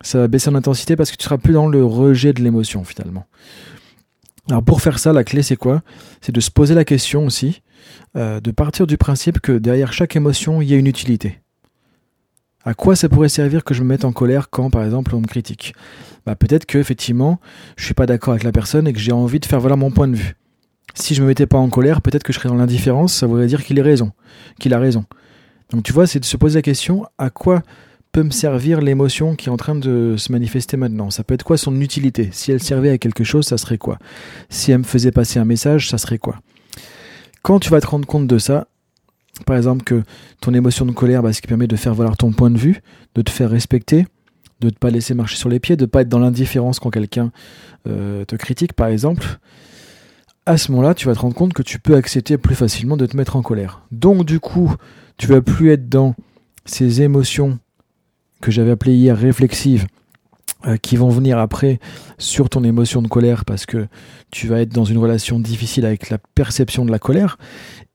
Ça 0.02 0.20
va 0.20 0.28
baisser 0.28 0.50
en 0.50 0.56
intensité 0.56 0.96
parce 0.96 1.12
que 1.12 1.18
tu 1.18 1.24
seras 1.24 1.38
plus 1.38 1.54
dans 1.54 1.68
le 1.68 1.84
rejet 1.84 2.34
de 2.34 2.42
l'émotion 2.42 2.84
finalement. 2.84 3.26
Alors 4.50 4.64
pour 4.64 4.82
faire 4.82 5.00
ça, 5.00 5.12
la 5.12 5.24
clé 5.24 5.42
c'est 5.42 5.56
quoi? 5.56 5.82
C'est 6.22 6.34
de 6.34 6.40
se 6.40 6.52
poser 6.52 6.76
la 6.76 6.86
question 6.86 7.26
aussi, 7.26 7.64
euh, 8.16 8.40
de 8.40 8.52
partir 8.52 8.86
du 8.86 8.98
principe 8.98 9.40
que 9.40 9.54
derrière 9.54 9.92
chaque 9.92 10.16
émotion, 10.16 10.62
il 10.62 10.70
y 10.70 10.74
a 10.74 10.78
une 10.78 10.88
utilité. 10.88 11.40
À 12.66 12.74
quoi 12.74 12.96
ça 12.96 13.10
pourrait 13.10 13.30
servir 13.30 13.64
que 13.64 13.76
je 13.76 13.84
me 13.84 13.90
mette 13.90 14.06
en 14.06 14.12
colère 14.12 14.50
quand, 14.50 14.72
par 14.72 14.84
exemple, 14.84 15.16
on 15.16 15.22
me 15.22 15.28
critique? 15.28 15.76
Bah, 16.26 16.36
Peut-être 16.36 16.66
que 16.66 16.80
effectivement, 16.80 17.40
je 17.78 17.86
suis 17.86 17.94
pas 17.94 18.08
d'accord 18.08 18.32
avec 18.32 18.44
la 18.44 18.52
personne 18.52 18.88
et 18.88 18.94
que 18.94 19.00
j'ai 19.00 19.12
envie 19.12 19.40
de 19.40 19.46
faire 19.46 19.60
valoir 19.60 19.78
mon 19.78 19.92
point 19.92 20.08
de 20.08 20.16
vue. 20.16 20.36
Si 20.96 21.14
je 21.14 21.22
me 21.22 21.28
mettais 21.28 21.46
pas 21.46 21.60
en 21.60 21.70
colère, 21.70 22.02
peut-être 22.02 22.24
que 22.24 22.34
je 22.34 22.40
serais 22.40 22.50
dans 22.50 22.56
l'indifférence, 22.56 23.14
ça 23.14 23.28
voudrait 23.28 23.48
dire 23.48 23.64
qu'il 23.64 23.78
ait 23.78 23.84
raison, 23.84 24.12
qu'il 24.60 24.74
a 24.74 24.80
raison. 24.80 25.06
Donc 25.70 25.84
tu 25.84 25.94
vois, 25.94 26.08
c'est 26.08 26.20
de 26.20 26.26
se 26.26 26.38
poser 26.38 26.60
la 26.60 26.62
question 26.64 27.06
à 27.18 27.30
quoi 27.30 27.62
peut 28.12 28.24
me 28.24 28.32
servir 28.32 28.80
l'émotion 28.80 29.36
qui 29.36 29.50
est 29.50 29.52
en 29.52 29.58
train 29.58 29.76
de 29.76 30.16
se 30.18 30.32
manifester 30.32 30.78
maintenant? 30.78 31.12
Ça 31.12 31.24
peut 31.26 31.34
être 31.34 31.44
quoi 31.44 31.58
son 31.58 31.82
utilité? 31.82 32.30
Si 32.32 32.52
elle 32.52 32.64
servait 32.64 32.92
à 32.92 32.98
quelque 32.98 33.26
chose, 33.26 33.46
ça 33.46 33.58
serait 33.58 33.78
quoi? 33.78 34.00
Si 34.50 34.72
elle 34.72 34.80
me 34.80 34.84
faisait 34.84 35.12
passer 35.12 35.38
un 35.38 35.46
message, 35.46 35.90
ça 35.90 35.98
serait 35.98 36.18
quoi? 36.18 36.40
Quand 37.42 37.60
tu 37.60 37.70
vas 37.70 37.82
te 37.82 37.88
rendre 37.88 38.08
compte 38.08 38.26
de 38.26 38.38
ça, 38.38 38.68
par 39.46 39.58
exemple, 39.58 39.84
que 39.84 40.04
ton 40.42 40.54
émotion 40.54 40.86
de 40.86 40.92
colère, 40.92 41.22
bah, 41.22 41.34
ce 41.34 41.42
qui 41.42 41.48
permet 41.48 41.68
de 41.68 41.76
faire 41.76 41.94
valoir 41.94 42.18
ton 42.18 42.32
point 42.32 42.52
de 42.52 42.58
vue, 42.58 42.82
de 43.16 43.22
te 43.22 43.30
faire 43.30 43.50
respecter, 43.50 44.08
de 44.62 44.68
ne 44.68 44.72
pas 44.72 44.90
laisser 44.90 45.14
marcher 45.14 45.36
sur 45.36 45.50
les 45.50 45.60
pieds, 45.60 45.76
de 45.76 45.84
ne 45.84 45.88
pas 45.90 46.02
être 46.02 46.10
dans 46.10 46.20
l'indifférence 46.20 46.80
quand 46.80 46.90
quelqu'un 46.90 47.32
euh, 47.88 48.24
te 48.26 48.36
critique, 48.36 48.74
par 48.74 48.88
exemple, 48.88 49.40
à 50.46 50.58
ce 50.58 50.72
moment-là, 50.72 50.94
tu 50.94 51.08
vas 51.08 51.16
te 51.16 51.20
rendre 51.20 51.36
compte 51.36 51.54
que 51.54 51.64
tu 51.64 51.80
peux 51.80 51.96
accepter 51.96 52.38
plus 52.38 52.56
facilement 52.56 52.98
de 52.98 53.06
te 53.06 53.18
mettre 53.18 53.36
en 53.36 53.42
colère. 53.42 53.82
Donc, 53.92 54.26
du 54.26 54.40
coup, 54.40 54.74
tu 55.18 55.28
vas 55.28 55.42
plus 55.42 55.72
être 55.72 55.90
dans 55.90 56.16
ces 56.66 57.02
émotions 57.02 57.60
que 58.42 58.52
j'avais 58.52 58.72
appelées 58.72 58.96
hier 58.96 59.18
réflexives, 59.18 59.88
qui 60.82 60.96
vont 60.98 61.10
venir 61.10 61.38
après 61.38 61.80
sur 62.18 62.50
ton 62.50 62.64
émotion 62.64 63.02
de 63.02 63.08
colère 63.08 63.46
parce 63.46 63.66
que 63.66 63.88
tu 64.32 64.48
vas 64.48 64.62
être 64.62 64.74
dans 64.74 64.86
une 64.86 64.98
relation 64.98 65.40
difficile 65.40 65.86
avec 65.86 66.10
la 66.10 66.18
perception 66.18 66.86
de 66.86 66.92
la 66.92 67.00
colère 67.00 67.38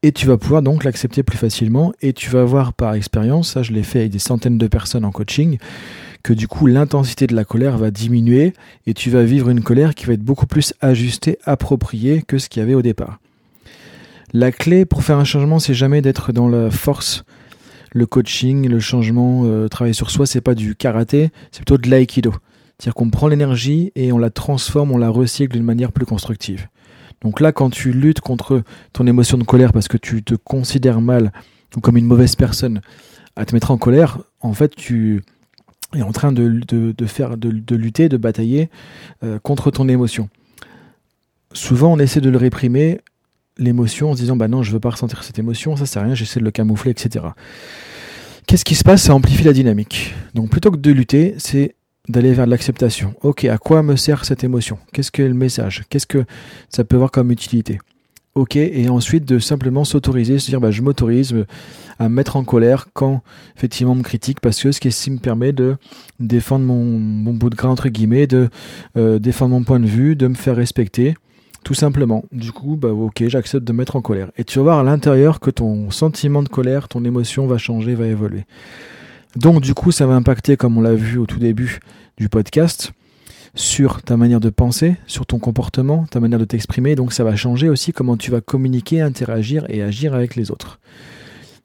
et 0.02 0.12
tu 0.12 0.26
vas 0.26 0.38
pouvoir 0.38 0.62
donc 0.62 0.84
l'accepter 0.84 1.22
plus 1.22 1.36
facilement 1.36 1.92
et 2.00 2.12
tu 2.12 2.30
vas 2.30 2.44
voir 2.44 2.72
par 2.72 2.94
expérience, 2.94 3.52
ça 3.52 3.62
je 3.62 3.72
l'ai 3.72 3.82
fait 3.82 4.00
avec 4.00 4.12
des 4.12 4.18
centaines 4.18 4.58
de 4.58 4.66
personnes 4.66 5.04
en 5.04 5.10
coaching, 5.10 5.58
que 6.22 6.32
du 6.32 6.48
coup 6.48 6.66
l'intensité 6.66 7.26
de 7.26 7.34
la 7.34 7.44
colère 7.44 7.76
va 7.76 7.90
diminuer 7.90 8.54
et 8.86 8.94
tu 8.94 9.10
vas 9.10 9.24
vivre 9.24 9.50
une 9.50 9.62
colère 9.62 9.94
qui 9.94 10.06
va 10.06 10.14
être 10.14 10.24
beaucoup 10.24 10.46
plus 10.46 10.74
ajustée, 10.80 11.38
appropriée 11.44 12.22
que 12.22 12.38
ce 12.38 12.48
qu'il 12.48 12.60
y 12.60 12.62
avait 12.62 12.74
au 12.74 12.82
départ. 12.82 13.18
La 14.32 14.52
clé 14.52 14.84
pour 14.84 15.02
faire 15.02 15.18
un 15.18 15.24
changement, 15.24 15.58
c'est 15.58 15.74
jamais 15.74 16.02
d'être 16.02 16.32
dans 16.32 16.48
la 16.48 16.70
force. 16.70 17.24
Le 17.92 18.06
coaching, 18.06 18.68
le 18.68 18.78
changement, 18.78 19.42
euh, 19.44 19.66
travailler 19.66 19.94
sur 19.94 20.10
soi, 20.10 20.24
c'est 20.24 20.40
pas 20.40 20.54
du 20.54 20.76
karaté, 20.76 21.30
c'est 21.50 21.58
plutôt 21.58 21.78
de 21.78 21.90
l'aïkido. 21.90 22.32
C'est-à-dire 22.80 22.94
qu'on 22.94 23.10
prend 23.10 23.28
l'énergie 23.28 23.92
et 23.94 24.10
on 24.10 24.16
la 24.16 24.30
transforme, 24.30 24.90
on 24.90 24.96
la 24.96 25.10
recycle 25.10 25.52
d'une 25.52 25.64
manière 25.64 25.92
plus 25.92 26.06
constructive. 26.06 26.68
Donc 27.20 27.40
là, 27.40 27.52
quand 27.52 27.68
tu 27.68 27.92
luttes 27.92 28.22
contre 28.22 28.62
ton 28.94 29.06
émotion 29.06 29.36
de 29.36 29.44
colère 29.44 29.74
parce 29.74 29.86
que 29.86 29.98
tu 29.98 30.22
te 30.22 30.34
considères 30.34 31.02
mal 31.02 31.30
ou 31.76 31.80
comme 31.80 31.98
une 31.98 32.06
mauvaise 32.06 32.36
personne 32.36 32.80
à 33.36 33.44
te 33.44 33.54
mettre 33.54 33.70
en 33.70 33.76
colère, 33.76 34.20
en 34.40 34.54
fait, 34.54 34.74
tu 34.74 35.22
es 35.94 36.00
en 36.00 36.12
train 36.12 36.32
de, 36.32 36.94
faire, 37.04 37.36
de, 37.36 37.76
lutter, 37.76 38.08
de 38.08 38.16
batailler 38.16 38.70
euh, 39.24 39.38
contre 39.38 39.70
ton 39.70 39.86
émotion. 39.86 40.30
Souvent, 41.52 41.92
on 41.92 41.98
essaie 41.98 42.22
de 42.22 42.30
le 42.30 42.38
réprimer, 42.38 43.02
l'émotion, 43.58 44.12
en 44.12 44.14
se 44.14 44.20
disant 44.20 44.36
bah 44.36 44.48
non, 44.48 44.62
je 44.62 44.72
veux 44.72 44.80
pas 44.80 44.90
ressentir 44.90 45.22
cette 45.22 45.38
émotion, 45.38 45.76
ça 45.76 45.84
sert 45.84 46.00
à 46.00 46.06
rien, 46.06 46.14
j'essaie 46.14 46.40
de 46.40 46.44
le 46.46 46.50
camoufler, 46.50 46.92
etc. 46.92 47.26
Qu'est-ce 48.46 48.64
qui 48.64 48.74
se 48.74 48.84
passe? 48.84 49.02
Ça 49.02 49.14
amplifie 49.14 49.44
la 49.44 49.52
dynamique. 49.52 50.14
Donc 50.32 50.48
plutôt 50.48 50.70
que 50.70 50.78
de 50.78 50.90
lutter, 50.90 51.34
c'est 51.36 51.74
d'aller 52.10 52.32
vers 52.32 52.46
l'acceptation. 52.46 53.14
Ok, 53.22 53.44
à 53.44 53.58
quoi 53.58 53.82
me 53.82 53.96
sert 53.96 54.24
cette 54.24 54.44
émotion? 54.44 54.78
Qu'est-ce 54.92 55.10
que 55.10 55.22
le 55.22 55.34
message? 55.34 55.84
Qu'est-ce 55.88 56.06
que 56.06 56.24
ça 56.68 56.84
peut 56.84 56.96
avoir 56.96 57.10
comme 57.10 57.30
utilité? 57.30 57.78
Ok, 58.36 58.54
et 58.54 58.88
ensuite 58.88 59.24
de 59.24 59.40
simplement 59.40 59.84
s'autoriser, 59.84 60.38
se 60.38 60.50
dire 60.50 60.60
bah, 60.60 60.70
je 60.70 60.82
m'autorise 60.82 61.34
à 61.98 62.08
me 62.08 62.14
mettre 62.14 62.36
en 62.36 62.44
colère 62.44 62.86
quand 62.92 63.22
effectivement 63.56 63.92
on 63.92 63.96
me 63.96 64.02
critique 64.04 64.40
parce 64.40 64.62
que 64.62 64.70
ce 64.70 64.80
qui 64.80 65.10
me 65.10 65.18
permet 65.18 65.52
de 65.52 65.76
défendre 66.20 66.64
mon, 66.64 67.32
bout 67.32 67.50
de 67.50 67.56
gras 67.56 67.68
entre 67.68 67.88
guillemets, 67.88 68.28
de 68.28 68.48
euh, 68.96 69.18
défendre 69.18 69.54
mon 69.54 69.64
point 69.64 69.80
de 69.80 69.86
vue, 69.86 70.14
de 70.14 70.28
me 70.28 70.34
faire 70.34 70.54
respecter, 70.54 71.16
tout 71.64 71.74
simplement. 71.74 72.24
Du 72.30 72.52
coup, 72.52 72.76
bah 72.76 72.90
ok, 72.90 73.24
j'accepte 73.26 73.64
de 73.64 73.72
me 73.72 73.78
mettre 73.78 73.96
en 73.96 74.00
colère. 74.00 74.30
Et 74.38 74.44
tu 74.44 74.58
vas 74.58 74.62
voir 74.62 74.78
à 74.78 74.82
l'intérieur 74.84 75.40
que 75.40 75.50
ton 75.50 75.90
sentiment 75.90 76.44
de 76.44 76.48
colère, 76.48 76.86
ton 76.86 77.04
émotion 77.04 77.48
va 77.48 77.58
changer, 77.58 77.96
va 77.96 78.06
évoluer. 78.06 78.44
Donc 79.36 79.60
du 79.60 79.74
coup, 79.74 79.92
ça 79.92 80.06
va 80.06 80.14
impacter, 80.14 80.56
comme 80.56 80.78
on 80.78 80.80
l'a 80.80 80.94
vu 80.94 81.18
au 81.18 81.26
tout 81.26 81.38
début 81.38 81.80
du 82.16 82.28
podcast, 82.28 82.92
sur 83.54 84.02
ta 84.02 84.16
manière 84.16 84.40
de 84.40 84.50
penser, 84.50 84.96
sur 85.06 85.26
ton 85.26 85.38
comportement, 85.38 86.06
ta 86.06 86.20
manière 86.20 86.38
de 86.38 86.44
t'exprimer. 86.44 86.96
Donc 86.96 87.12
ça 87.12 87.24
va 87.24 87.36
changer 87.36 87.68
aussi 87.68 87.92
comment 87.92 88.16
tu 88.16 88.30
vas 88.30 88.40
communiquer, 88.40 89.00
interagir 89.00 89.64
et 89.68 89.82
agir 89.82 90.14
avec 90.14 90.36
les 90.36 90.50
autres. 90.50 90.80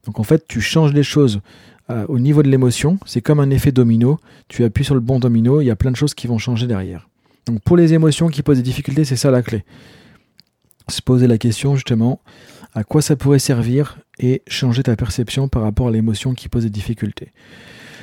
Donc 0.05 0.19
en 0.19 0.23
fait, 0.23 0.47
tu 0.47 0.61
changes 0.61 0.93
les 0.93 1.03
choses 1.03 1.41
euh, 1.89 2.05
au 2.07 2.19
niveau 2.19 2.43
de 2.43 2.49
l'émotion. 2.49 2.99
C'est 3.05 3.21
comme 3.21 3.39
un 3.39 3.49
effet 3.49 3.71
domino. 3.71 4.19
Tu 4.47 4.63
appuies 4.63 4.85
sur 4.85 4.95
le 4.95 5.01
bon 5.01 5.19
domino, 5.19 5.61
il 5.61 5.65
y 5.65 5.71
a 5.71 5.75
plein 5.75 5.91
de 5.91 5.95
choses 5.95 6.13
qui 6.13 6.27
vont 6.27 6.37
changer 6.37 6.67
derrière. 6.67 7.09
Donc 7.47 7.61
pour 7.61 7.77
les 7.77 7.93
émotions 7.93 8.27
qui 8.27 8.43
posent 8.43 8.57
des 8.57 8.63
difficultés, 8.63 9.05
c'est 9.05 9.15
ça 9.15 9.31
la 9.31 9.41
clé. 9.41 9.63
Se 10.87 11.01
poser 11.01 11.27
la 11.27 11.39
question 11.39 11.75
justement 11.75 12.21
à 12.75 12.83
quoi 12.83 13.01
ça 13.01 13.15
pourrait 13.15 13.39
servir 13.39 13.97
et 14.19 14.41
changer 14.47 14.83
ta 14.83 14.95
perception 14.95 15.47
par 15.47 15.63
rapport 15.63 15.87
à 15.87 15.91
l'émotion 15.91 16.33
qui 16.33 16.49
pose 16.49 16.63
des 16.63 16.69
difficultés. 16.69 17.31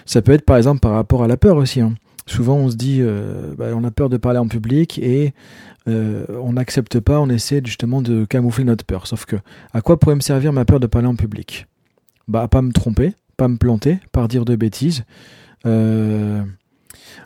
Ça 0.07 0.23
peut 0.23 0.33
être 0.33 0.45
par 0.45 0.57
exemple 0.57 0.81
par 0.81 0.93
rapport 0.93 1.23
à 1.23 1.29
la 1.29 1.37
peur 1.37 1.57
aussi. 1.57 1.81
Hein. 1.81 1.95
Souvent 2.27 2.57
on 2.57 2.71
se 2.71 2.77
dit 2.77 2.99
euh, 3.01 3.55
bah, 3.57 3.67
on 3.75 3.85
a 3.85 3.91
peur 3.91 4.09
de 4.09 4.17
parler 4.17 4.39
en 4.39 4.49
public 4.49 4.99
et 4.99 5.33
euh, 5.89 6.25
on 6.41 6.53
n'accepte 6.53 7.01
pas, 7.01 7.21
on 7.21 7.29
essaie 7.29 7.61
justement 7.65 8.03
de 8.03 8.25
camoufler 8.25 8.65
notre 8.65 8.85
peur. 8.85 9.07
Sauf 9.07 9.25
que 9.25 9.37
à 9.73 9.81
quoi 9.81 9.99
pourrait 9.99 10.17
me 10.17 10.21
servir 10.21 10.53
ma 10.53 10.65
peur 10.65 10.81
de 10.81 10.87
parler 10.87 11.09
en 11.09 11.17
public? 11.17 11.67
Bah 12.29 12.43
à 12.43 12.49
pas 12.49 12.63
me 12.63 12.73
tromper, 12.73 13.15
pas 13.37 13.49
me 13.49 13.57
planter, 13.57 13.99
pas 14.13 14.29
dire 14.29 14.45
de 14.45 14.57
bêtises. 14.57 15.05
Euh, 15.67 16.43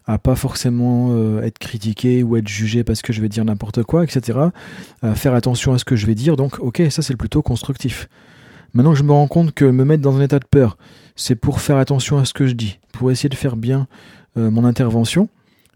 à 0.07 0.19
pas 0.19 0.37
forcément 0.37 1.09
euh, 1.11 1.43
être 1.43 1.59
critiqué 1.59 2.23
ou 2.23 2.37
être 2.37 2.49
jugé 2.49 2.85
parce 2.85 3.02
que 3.02 3.12
je 3.12 3.21
vais 3.21 3.28
dire 3.28 3.45
n'importe 3.45 3.83
quoi, 3.83 4.05
etc. 4.05 4.38
À 5.02 5.14
faire 5.14 5.35
attention 5.35 5.73
à 5.73 5.78
ce 5.78 5.85
que 5.85 5.97
je 5.97 6.07
vais 6.07 6.14
dire. 6.14 6.37
Donc, 6.37 6.61
ok, 6.61 6.83
ça 6.90 7.02
c'est 7.02 7.16
plutôt 7.16 7.43
constructif. 7.43 8.09
Maintenant 8.75 8.92
que 8.92 8.99
je 8.99 9.04
me 9.04 9.12
rends 9.12 9.28
compte 9.28 9.52
que 9.52 9.64
me 9.64 9.85
mettre 9.85 10.02
dans 10.02 10.16
un 10.16 10.23
état 10.23 10.38
de 10.38 10.46
peur, 10.46 10.76
c'est 11.16 11.35
pour 11.35 11.61
faire 11.61 11.76
attention 11.76 12.18
à 12.18 12.25
ce 12.25 12.35
que 12.35 12.46
je 12.46 12.52
dis, 12.52 12.78
pour 12.92 13.11
essayer 13.11 13.28
de 13.28 13.35
faire 13.35 13.56
bien 13.56 13.87
euh, 14.37 14.50
mon 14.50 14.64
intervention. 14.64 15.28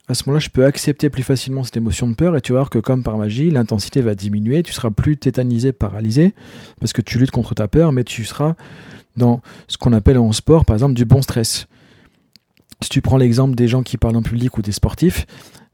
à 0.08 0.14
ce 0.14 0.24
moment-là, 0.26 0.40
je 0.40 0.50
peux 0.50 0.64
accepter 0.64 1.08
plus 1.08 1.22
facilement 1.22 1.64
cette 1.64 1.76
émotion 1.76 2.08
de 2.08 2.14
peur 2.14 2.36
et 2.36 2.40
tu 2.40 2.52
vas 2.52 2.58
voir 2.58 2.70
que 2.70 2.78
comme 2.78 3.02
par 3.02 3.16
magie, 3.16 3.50
l'intensité 3.50 4.00
va 4.00 4.14
diminuer, 4.14 4.62
tu 4.62 4.72
seras 4.72 4.90
plus 4.90 5.16
tétanisé, 5.16 5.72
paralysé, 5.72 6.34
parce 6.80 6.92
que 6.92 7.00
tu 7.00 7.18
luttes 7.18 7.30
contre 7.30 7.54
ta 7.54 7.68
peur, 7.68 7.92
mais 7.92 8.04
tu 8.04 8.24
seras 8.24 8.54
dans 9.16 9.40
ce 9.68 9.78
qu'on 9.78 9.92
appelle 9.92 10.18
en 10.18 10.32
sport, 10.32 10.64
par 10.64 10.76
exemple, 10.76 10.94
du 10.94 11.04
bon 11.04 11.22
stress. 11.22 11.66
Si 12.82 12.88
tu 12.88 13.02
prends 13.02 13.18
l'exemple 13.18 13.54
des 13.54 13.68
gens 13.68 13.82
qui 13.82 13.98
parlent 13.98 14.16
en 14.16 14.22
public 14.22 14.56
ou 14.58 14.62
des 14.62 14.72
sportifs, 14.72 15.26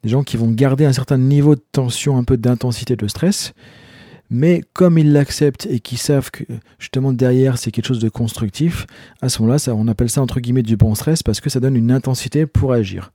des 0.03 0.09
gens 0.09 0.23
qui 0.23 0.37
vont 0.37 0.51
garder 0.51 0.85
un 0.85 0.93
certain 0.93 1.19
niveau 1.19 1.55
de 1.55 1.63
tension, 1.73 2.17
un 2.19 2.25
peu 2.25 2.37
d'intensité 2.37 2.97
de 2.97 3.09
stress, 3.09 3.55
mais 4.31 4.63
comme 4.73 4.99
ils 4.99 5.13
l'acceptent 5.13 5.67
et 5.67 5.81
qu'ils 5.81 5.99
savent 5.99 6.31
que 6.31 6.45
justement 6.79 7.13
derrière 7.13 7.59
c'est 7.59 7.71
quelque 7.71 7.87
chose 7.87 8.01
de 8.01 8.09
constructif, 8.09 8.87
à 9.23 9.29
ce 9.29 9.43
moment-là, 9.43 9.73
on 9.75 9.89
appelle 9.89 10.11
ça 10.11 10.23
entre 10.23 10.41
guillemets 10.41 10.63
du 10.63 10.77
bon 10.77 10.95
stress 10.95 11.23
parce 11.23 11.41
que 11.41 11.51
ça 11.51 11.61
donne 11.61 11.77
une 11.77 11.93
intensité 11.93 12.47
pour 12.47 12.73
agir. 12.73 13.13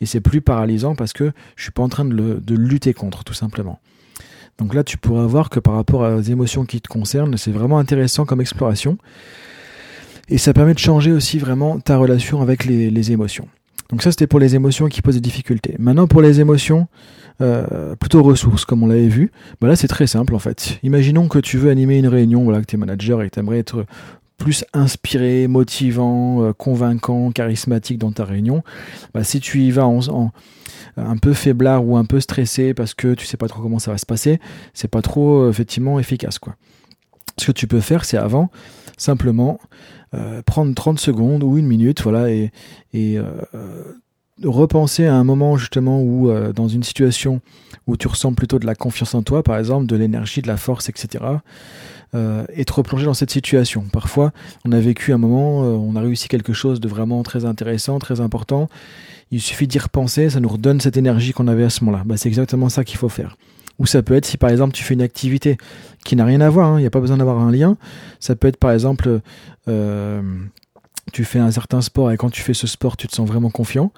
Et 0.00 0.06
c'est 0.06 0.20
plus 0.20 0.40
paralysant 0.40 0.94
parce 0.94 1.12
que 1.12 1.32
je 1.56 1.62
suis 1.62 1.72
pas 1.72 1.82
en 1.82 1.88
train 1.88 2.04
de, 2.04 2.14
de 2.14 2.54
lutter 2.54 2.94
contre, 2.94 3.24
tout 3.24 3.34
simplement. 3.34 3.80
Donc 4.58 4.74
là, 4.74 4.84
tu 4.84 4.96
pourras 4.96 5.26
voir 5.26 5.50
que 5.50 5.60
par 5.60 5.74
rapport 5.74 6.00
aux 6.00 6.20
émotions 6.20 6.64
qui 6.64 6.80
te 6.80 6.88
concernent, 6.88 7.36
c'est 7.36 7.50
vraiment 7.50 7.78
intéressant 7.78 8.24
comme 8.24 8.40
exploration. 8.40 8.98
Et 10.28 10.38
ça 10.38 10.52
permet 10.52 10.74
de 10.74 10.78
changer 10.78 11.12
aussi 11.12 11.38
vraiment 11.38 11.80
ta 11.80 11.96
relation 11.96 12.42
avec 12.42 12.64
les 12.64 13.12
émotions. 13.12 13.48
Donc 13.90 14.02
ça, 14.02 14.10
c'était 14.10 14.26
pour 14.26 14.38
les 14.38 14.54
émotions 14.54 14.88
qui 14.88 15.00
posent 15.00 15.14
des 15.14 15.20
difficultés. 15.20 15.74
Maintenant, 15.78 16.06
pour 16.06 16.20
les 16.20 16.40
émotions 16.40 16.88
euh, 17.40 17.96
plutôt 17.96 18.22
ressources, 18.22 18.64
comme 18.64 18.82
on 18.82 18.86
l'avait 18.86 19.08
vu, 19.08 19.30
bah 19.60 19.68
là, 19.68 19.76
c'est 19.76 19.88
très 19.88 20.06
simple 20.06 20.34
en 20.34 20.38
fait. 20.38 20.78
Imaginons 20.82 21.28
que 21.28 21.38
tu 21.38 21.56
veux 21.56 21.70
animer 21.70 21.98
une 21.98 22.08
réunion, 22.08 22.44
voilà, 22.44 22.60
que 22.60 22.66
tu 22.66 22.76
es 22.76 22.78
manager 22.78 23.22
et 23.22 23.30
que 23.30 23.34
tu 23.34 23.40
aimerais 23.40 23.58
être 23.58 23.86
plus 24.36 24.64
inspiré, 24.72 25.48
motivant, 25.48 26.44
euh, 26.44 26.52
convaincant, 26.52 27.30
charismatique 27.32 27.98
dans 27.98 28.12
ta 28.12 28.24
réunion. 28.24 28.62
Bah, 29.14 29.24
si 29.24 29.40
tu 29.40 29.60
y 29.62 29.70
vas 29.70 29.86
en, 29.86 30.30
un 30.96 31.16
peu 31.16 31.32
faiblard 31.32 31.84
ou 31.86 31.96
un 31.96 32.04
peu 32.04 32.20
stressé 32.20 32.74
parce 32.74 32.94
que 32.94 33.14
tu 33.14 33.26
sais 33.26 33.36
pas 33.36 33.48
trop 33.48 33.62
comment 33.62 33.78
ça 33.78 33.90
va 33.90 33.98
se 33.98 34.06
passer, 34.06 34.40
c'est 34.74 34.88
pas 34.88 35.02
trop 35.02 35.42
euh, 35.42 35.50
effectivement 35.50 35.98
efficace 35.98 36.38
quoi. 36.38 36.54
Ce 37.38 37.46
que 37.46 37.52
tu 37.52 37.66
peux 37.66 37.80
faire, 37.80 38.04
c'est 38.04 38.18
avant 38.18 38.50
simplement 38.98 39.60
euh, 40.14 40.42
prendre 40.42 40.74
30 40.74 40.98
secondes 40.98 41.42
ou 41.42 41.56
une 41.58 41.66
minute, 41.66 42.02
voilà, 42.02 42.30
et, 42.30 42.50
euh, 42.94 43.22
repenser 44.44 45.06
à 45.06 45.14
un 45.14 45.24
moment 45.24 45.56
justement 45.56 46.00
où, 46.00 46.30
euh, 46.30 46.52
dans 46.52 46.68
une 46.68 46.82
situation 46.82 47.40
où 47.86 47.96
tu 47.96 48.08
ressens 48.08 48.32
plutôt 48.34 48.58
de 48.58 48.66
la 48.66 48.74
confiance 48.74 49.14
en 49.14 49.22
toi, 49.22 49.42
par 49.42 49.58
exemple, 49.58 49.86
de 49.86 49.96
l'énergie, 49.96 50.42
de 50.42 50.48
la 50.48 50.56
force, 50.56 50.88
etc., 50.88 51.24
et 52.54 52.64
te 52.64 52.72
replonger 52.72 53.04
dans 53.04 53.12
cette 53.12 53.30
situation. 53.30 53.84
Parfois, 53.92 54.32
on 54.64 54.72
a 54.72 54.80
vécu 54.80 55.12
un 55.12 55.18
moment, 55.18 55.58
on 55.60 55.94
a 55.94 56.00
réussi 56.00 56.26
quelque 56.26 56.54
chose 56.54 56.80
de 56.80 56.88
vraiment 56.88 57.22
très 57.22 57.44
intéressant, 57.44 57.98
très 57.98 58.22
important. 58.22 58.70
Il 59.30 59.42
suffit 59.42 59.66
d'y 59.66 59.78
repenser, 59.78 60.30
ça 60.30 60.40
nous 60.40 60.48
redonne 60.48 60.80
cette 60.80 60.96
énergie 60.96 61.34
qu'on 61.34 61.48
avait 61.48 61.64
à 61.64 61.70
ce 61.70 61.84
moment-là. 61.84 62.04
Bah, 62.06 62.16
c'est 62.16 62.30
exactement 62.30 62.70
ça 62.70 62.82
qu'il 62.82 62.96
faut 62.96 63.10
faire. 63.10 63.36
Ou 63.78 63.86
ça 63.86 64.02
peut 64.02 64.14
être 64.14 64.26
si 64.26 64.36
par 64.36 64.50
exemple 64.50 64.74
tu 64.74 64.82
fais 64.82 64.94
une 64.94 65.02
activité 65.02 65.56
qui 66.04 66.16
n'a 66.16 66.24
rien 66.24 66.40
à 66.40 66.50
voir, 66.50 66.68
hein, 66.68 66.78
il 66.78 66.82
n'y 66.82 66.86
a 66.86 66.90
pas 66.90 67.00
besoin 67.00 67.16
d'avoir 67.16 67.38
un 67.38 67.52
lien. 67.52 67.76
Ça 68.20 68.34
peut 68.34 68.48
être 68.48 68.56
par 68.56 68.72
exemple, 68.72 69.20
euh, 69.68 70.22
tu 71.12 71.24
fais 71.24 71.38
un 71.38 71.50
certain 71.50 71.80
sport 71.80 72.10
et 72.10 72.16
quand 72.16 72.30
tu 72.30 72.42
fais 72.42 72.54
ce 72.54 72.66
sport, 72.66 72.96
tu 72.96 73.06
te 73.06 73.14
sens 73.14 73.26
vraiment 73.28 73.50
confiant. 73.50 73.92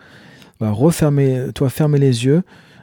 Bah, 0.61 0.71
refermer, 0.71 1.47
toi, 1.55 1.71
fermer 1.71 1.99
les 1.99 2.27
yeux, 2.27 2.43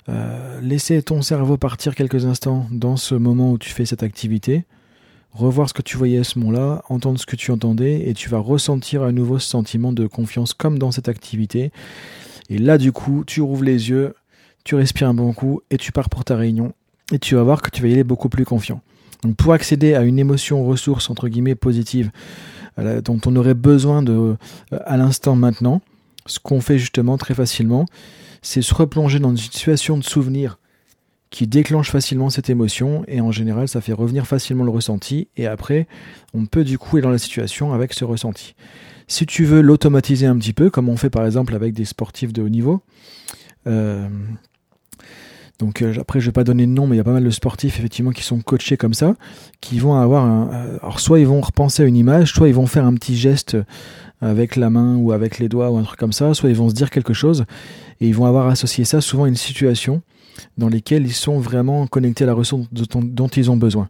euh, 0.10 0.60
laisser 0.62 1.02
ton 1.04 1.22
cerveau 1.22 1.58
partir 1.58 1.94
quelques 1.94 2.26
instants 2.26 2.68
dans 2.72 2.98
ce 2.98 3.14
moment 3.14 3.52
où 3.52 3.58
tu 3.58 3.70
fais 3.70 3.86
cette 3.86 4.04
activité, 4.04 4.66
revoir 5.32 5.70
ce 5.70 5.74
que 5.74 5.84
tu 5.84 5.98
voyais 5.98 6.20
à 6.20 6.24
ce 6.24 6.40
moment-là, 6.40 6.82
entendre 6.90 7.20
ce 7.20 7.26
que 7.26 7.36
tu 7.36 7.52
entendais, 7.52 8.10
et 8.10 8.14
tu 8.16 8.30
vas 8.30 8.40
ressentir 8.40 9.04
à 9.04 9.12
nouveau 9.12 9.38
ce 9.38 9.48
sentiment 9.48 9.92
de 9.94 10.08
confiance 10.08 10.54
comme 10.54 10.80
dans 10.80 10.92
cette 10.92 11.10
activité. 11.10 11.72
Et 12.50 12.58
là, 12.58 12.78
du 12.78 12.92
coup, 12.92 13.24
tu 13.28 13.42
rouvres 13.42 13.66
les 13.66 13.90
yeux, 13.90 14.16
tu 14.64 14.76
respires 14.76 15.10
un 15.10 15.14
bon 15.14 15.34
coup 15.34 15.62
et 15.70 15.78
tu 15.78 15.92
pars 15.92 16.10
pour 16.10 16.26
ta 16.26 16.36
réunion 16.36 16.74
et 17.12 17.20
tu 17.20 17.36
vas 17.36 17.44
voir 17.44 17.62
que 17.62 17.70
tu 17.70 17.82
vas 17.82 17.88
y 17.88 17.94
aller 17.94 18.04
beaucoup 18.04 18.30
plus 18.30 18.46
confiant. 18.46 18.82
Donc 19.24 19.36
pour 19.36 19.54
accéder 19.54 19.94
à 19.94 20.04
une 20.04 20.20
émotion 20.20 20.66
ressource 20.66 21.10
entre 21.10 21.28
guillemets 21.28 21.56
positive 21.56 22.12
euh, 22.80 23.02
dont 23.02 23.20
on 23.26 23.36
aurait 23.36 23.56
besoin 23.56 24.04
de 24.04 24.14
euh, 24.14 24.36
à 24.86 24.98
l'instant 24.98 25.36
maintenant, 25.36 25.82
ce 26.26 26.40
qu'on 26.40 26.62
fait 26.62 26.78
justement 26.78 27.18
très 27.18 27.34
facilement, 27.34 27.86
c'est 28.42 28.62
se 28.62 28.74
replonger 28.74 29.20
dans 29.20 29.32
une 29.32 29.38
situation 29.38 29.98
de 29.98 30.04
souvenir 30.04 30.60
qui 31.30 31.48
déclenche 31.48 31.92
facilement 31.92 32.30
cette 32.30 32.50
émotion 32.50 33.04
et 33.08 33.20
en 33.20 33.32
général 33.32 33.68
ça 33.68 33.82
fait 33.82 33.94
revenir 33.94 34.28
facilement 34.28 34.64
le 34.64 34.72
ressenti 34.72 35.28
et 35.36 35.46
après 35.46 35.88
on 36.34 36.46
peut 36.46 36.64
du 36.64 36.78
coup 36.78 36.96
aller 36.96 37.04
dans 37.04 37.10
la 37.10 37.18
situation 37.18 37.74
avec 37.74 37.94
ce 37.94 38.06
ressenti. 38.06 38.56
Si 39.08 39.26
tu 39.26 39.46
veux 39.46 39.62
l'automatiser 39.62 40.26
un 40.26 40.38
petit 40.38 40.54
peu, 40.54 40.70
comme 40.70 40.90
on 40.90 40.98
fait 40.98 41.10
par 41.10 41.26
exemple 41.26 41.56
avec 41.56 41.74
des 41.74 41.86
sportifs 41.86 42.34
de 42.34 42.42
haut 42.42 42.50
niveau, 42.50 42.82
euh, 43.66 44.08
donc 45.60 45.82
euh, 45.82 45.94
après, 46.00 46.20
je 46.20 46.28
vais 46.28 46.32
pas 46.32 46.44
donner 46.44 46.66
de 46.66 46.72
nom, 46.72 46.86
mais 46.86 46.96
il 46.96 46.98
y 46.98 47.02
a 47.02 47.04
pas 47.04 47.14
mal 47.14 47.24
de 47.24 47.30
sportifs 47.30 47.80
effectivement 47.80 48.12
qui 48.12 48.24
sont 48.24 48.40
coachés 48.42 48.78
comme 48.78 48.94
ça, 48.94 49.16
qui 49.60 49.80
vont 49.80 49.96
avoir 49.96 50.24
un. 50.24 50.50
Euh, 50.54 50.78
alors 50.82 51.00
soit 51.00 51.20
ils 51.20 51.28
vont 51.28 51.42
repenser 51.42 51.84
à 51.84 51.86
une 51.86 51.96
image, 51.96 52.34
soit 52.34 52.48
ils 52.48 52.54
vont 52.54 52.68
faire 52.68 52.86
un 52.86 52.94
petit 52.94 53.18
geste 53.18 53.58
avec 54.22 54.56
la 54.56 54.70
main 54.70 54.96
ou 54.98 55.12
avec 55.12 55.40
les 55.40 55.50
doigts 55.50 55.70
ou 55.70 55.78
un 55.78 55.84
truc 55.84 56.00
comme 56.00 56.14
ça, 56.14 56.34
soit 56.34 56.50
ils 56.50 56.56
vont 56.56 56.70
se 56.70 56.76
dire 56.76 56.90
quelque 56.90 57.14
chose 57.14 57.46
et 58.02 58.08
ils 58.08 58.16
vont 58.16 58.26
avoir 58.26 58.48
associé 58.48 58.86
ça 58.86 59.02
souvent 59.02 59.26
à 59.26 59.28
une 59.28 59.36
situation 59.36 60.02
dans 60.58 60.70
lesquelles 60.70 61.06
ils 61.06 61.14
sont 61.14 61.40
vraiment 61.40 61.88
connectés 61.88 62.24
à 62.24 62.28
la 62.28 62.34
ressource 62.34 62.68
dont 62.72 63.28
ils 63.28 63.52
ont 63.52 63.58
besoin. 63.58 63.90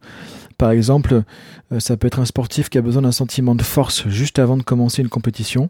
Par 0.57 0.71
exemple, 0.71 1.23
euh, 1.71 1.79
ça 1.79 1.97
peut 1.97 2.07
être 2.07 2.19
un 2.19 2.25
sportif 2.25 2.69
qui 2.69 2.77
a 2.77 2.81
besoin 2.81 3.03
d'un 3.03 3.11
sentiment 3.11 3.55
de 3.55 3.63
force 3.63 4.07
juste 4.07 4.39
avant 4.39 4.57
de 4.57 4.63
commencer 4.63 5.01
une 5.01 5.09
compétition. 5.09 5.69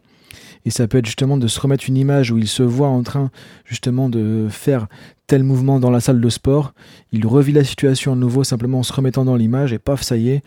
Et 0.67 0.69
ça 0.69 0.85
peut 0.85 0.97
être 0.97 1.05
justement 1.05 1.37
de 1.37 1.47
se 1.47 1.61
remettre 1.61 1.85
une 1.87 1.95
image 1.95 2.29
où 2.31 2.37
il 2.37 2.47
se 2.49 2.61
voit 2.61 2.89
en 2.89 3.01
train 3.01 3.31
justement 3.63 4.09
de 4.09 4.47
faire 4.49 4.87
tel 5.25 5.41
mouvement 5.41 5.79
dans 5.79 5.91
la 5.91 6.01
salle 6.01 6.19
de 6.19 6.29
sport. 6.29 6.73
Il 7.13 7.25
revit 7.25 7.53
la 7.53 7.63
situation 7.63 8.11
à 8.11 8.15
nouveau 8.17 8.43
simplement 8.43 8.79
en 8.79 8.83
se 8.83 8.91
remettant 8.91 9.23
dans 9.23 9.37
l'image 9.37 9.71
et 9.71 9.79
paf, 9.79 10.01
ça 10.01 10.17
y 10.17 10.29
est, 10.29 10.41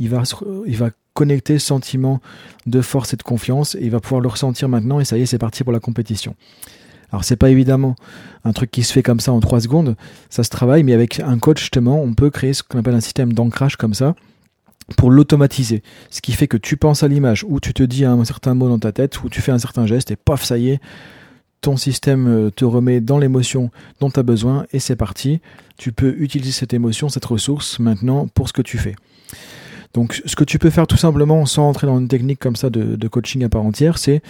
il 0.00 0.08
va, 0.08 0.24
il 0.66 0.76
va 0.76 0.90
connecter 1.14 1.60
ce 1.60 1.68
sentiment 1.68 2.20
de 2.66 2.80
force 2.80 3.14
et 3.14 3.16
de 3.16 3.22
confiance 3.22 3.76
et 3.76 3.84
il 3.84 3.92
va 3.92 4.00
pouvoir 4.00 4.20
le 4.20 4.26
ressentir 4.26 4.68
maintenant 4.68 4.98
et 4.98 5.04
ça 5.04 5.16
y 5.16 5.22
est, 5.22 5.26
c'est 5.26 5.38
parti 5.38 5.62
pour 5.62 5.72
la 5.72 5.78
compétition. 5.78 6.34
Alors 7.12 7.22
c'est 7.22 7.36
pas 7.36 7.50
évidemment 7.50 7.94
un 8.42 8.52
truc 8.52 8.72
qui 8.72 8.82
se 8.82 8.92
fait 8.92 9.04
comme 9.04 9.20
ça 9.20 9.32
en 9.32 9.38
trois 9.38 9.60
secondes, 9.60 9.94
ça 10.30 10.42
se 10.42 10.50
travaille, 10.50 10.82
mais 10.82 10.94
avec 10.94 11.20
un 11.20 11.38
coach 11.38 11.60
justement, 11.60 12.02
on 12.02 12.12
peut 12.12 12.30
créer 12.30 12.54
ce 12.54 12.64
qu'on 12.64 12.80
appelle 12.80 12.96
un 12.96 13.00
système 13.00 13.34
d'ancrage 13.34 13.76
comme 13.76 13.94
ça 13.94 14.16
pour 14.96 15.10
l'automatiser. 15.10 15.82
Ce 16.10 16.20
qui 16.20 16.32
fait 16.32 16.48
que 16.48 16.56
tu 16.56 16.76
penses 16.76 17.02
à 17.02 17.08
l'image, 17.08 17.44
ou 17.48 17.60
tu 17.60 17.72
te 17.72 17.82
dis 17.82 18.04
un 18.04 18.24
certain 18.24 18.54
mot 18.54 18.68
dans 18.68 18.78
ta 18.78 18.92
tête, 18.92 19.22
ou 19.22 19.28
tu 19.28 19.40
fais 19.40 19.52
un 19.52 19.58
certain 19.58 19.86
geste, 19.86 20.10
et 20.10 20.16
paf, 20.16 20.44
ça 20.44 20.58
y 20.58 20.70
est, 20.70 20.80
ton 21.60 21.76
système 21.76 22.26
euh, 22.26 22.50
te 22.50 22.64
remet 22.64 23.00
dans 23.00 23.18
l'émotion 23.18 23.70
dont 24.00 24.10
tu 24.10 24.18
as 24.18 24.22
besoin, 24.22 24.66
et 24.72 24.78
c'est 24.78 24.96
parti. 24.96 25.40
Tu 25.76 25.92
peux 25.92 26.14
utiliser 26.18 26.52
cette 26.52 26.74
émotion, 26.74 27.08
cette 27.08 27.24
ressource, 27.24 27.78
maintenant 27.78 28.28
pour 28.28 28.48
ce 28.48 28.52
que 28.52 28.62
tu 28.62 28.78
fais. 28.78 28.96
Donc 29.92 30.22
ce 30.24 30.36
que 30.36 30.44
tu 30.44 30.58
peux 30.58 30.70
faire 30.70 30.86
tout 30.86 30.96
simplement, 30.96 31.44
sans 31.46 31.68
entrer 31.68 31.86
dans 31.86 31.98
une 31.98 32.08
technique 32.08 32.38
comme 32.38 32.56
ça 32.56 32.70
de, 32.70 33.08
coaching 33.08 33.44
à 33.44 33.48
part 33.48 33.62
entière, 33.62 33.98
c'est 33.98 34.22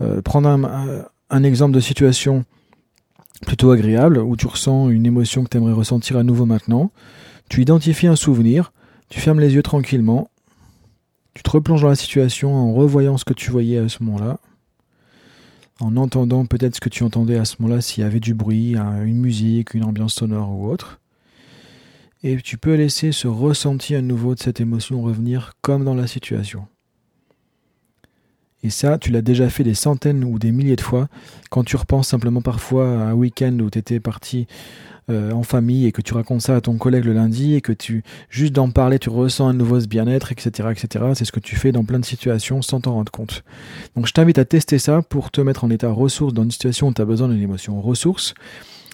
euh, 0.00 0.22
prendre 0.22 0.48
un, 0.48 1.04
un, 1.30 1.42
exemple 1.42 1.74
de 1.74 1.80
situation 1.80 2.44
plutôt 3.46 3.72
agréable, 3.72 4.18
où 4.18 4.36
tu 4.36 4.46
ressens 4.46 4.88
une 4.90 5.04
émotion 5.04 5.42
que 5.44 5.48
tu 5.48 5.56
aimerais 5.56 5.72
ressentir 5.72 6.16
à 6.16 6.22
nouveau 6.22 6.46
maintenant. 6.46 6.92
Tu 7.48 7.60
identifies 7.60 8.06
un 8.06 8.16
souvenir, 8.16 8.72
tu 9.12 9.20
fermes 9.20 9.40
les 9.40 9.52
yeux 9.52 9.62
tranquillement. 9.62 10.30
Tu 11.34 11.42
te 11.42 11.50
replonges 11.50 11.82
dans 11.82 11.90
la 11.90 11.96
situation 11.96 12.54
en 12.54 12.72
revoyant 12.72 13.18
ce 13.18 13.26
que 13.26 13.34
tu 13.34 13.50
voyais 13.50 13.76
à 13.76 13.86
ce 13.90 14.02
moment-là. 14.02 14.38
En 15.80 15.98
entendant 15.98 16.46
peut-être 16.46 16.76
ce 16.76 16.80
que 16.80 16.88
tu 16.88 17.02
entendais 17.02 17.36
à 17.36 17.44
ce 17.44 17.56
moment-là, 17.58 17.82
s'il 17.82 18.02
y 18.02 18.06
avait 18.06 18.20
du 18.20 18.32
bruit, 18.32 18.74
une 18.74 19.20
musique, 19.20 19.74
une 19.74 19.84
ambiance 19.84 20.14
sonore 20.14 20.50
ou 20.52 20.66
autre. 20.66 20.98
Et 22.22 22.38
tu 22.38 22.56
peux 22.56 22.74
laisser 22.74 23.12
ce 23.12 23.28
ressenti 23.28 23.94
à 23.94 24.00
nouveau 24.00 24.34
de 24.34 24.40
cette 24.40 24.62
émotion 24.62 25.02
revenir 25.02 25.52
comme 25.60 25.84
dans 25.84 25.94
la 25.94 26.06
situation. 26.06 26.66
Et 28.62 28.70
ça, 28.70 28.96
tu 28.96 29.10
l'as 29.10 29.20
déjà 29.20 29.50
fait 29.50 29.64
des 29.64 29.74
centaines 29.74 30.24
ou 30.24 30.38
des 30.38 30.52
milliers 30.52 30.76
de 30.76 30.80
fois 30.80 31.08
quand 31.50 31.64
tu 31.64 31.76
repenses 31.76 32.08
simplement 32.08 32.40
parfois 32.40 32.88
à 32.88 33.08
un 33.08 33.12
week-end 33.12 33.58
où 33.58 33.68
tu 33.68 33.78
étais 33.78 34.00
parti 34.00 34.46
euh, 35.10 35.32
en 35.32 35.42
famille 35.42 35.86
et 35.86 35.92
que 35.92 36.02
tu 36.02 36.14
racontes 36.14 36.42
ça 36.42 36.56
à 36.56 36.60
ton 36.60 36.76
collègue 36.76 37.04
le 37.04 37.12
lundi 37.12 37.54
et 37.54 37.60
que 37.60 37.72
tu 37.72 38.04
juste 38.30 38.52
d'en 38.52 38.70
parler 38.70 38.98
tu 38.98 39.08
ressens 39.08 39.48
un 39.48 39.54
nouveau 39.54 39.78
bien-être 39.80 40.32
etc 40.32 40.68
etc 40.70 41.06
c'est 41.14 41.24
ce 41.24 41.32
que 41.32 41.40
tu 41.40 41.56
fais 41.56 41.72
dans 41.72 41.84
plein 41.84 41.98
de 41.98 42.04
situations 42.04 42.62
sans 42.62 42.80
t'en 42.80 42.92
rendre 42.92 43.10
compte 43.10 43.42
donc 43.96 44.06
je 44.06 44.12
t'invite 44.12 44.38
à 44.38 44.44
tester 44.44 44.78
ça 44.78 45.02
pour 45.02 45.30
te 45.30 45.40
mettre 45.40 45.64
en 45.64 45.70
état 45.70 45.90
ressource 45.90 46.32
dans 46.32 46.44
une 46.44 46.50
situation 46.50 46.88
où 46.88 46.94
tu 46.94 47.02
as 47.02 47.04
besoin 47.04 47.28
d'une 47.28 47.42
émotion 47.42 47.80
ressource 47.80 48.34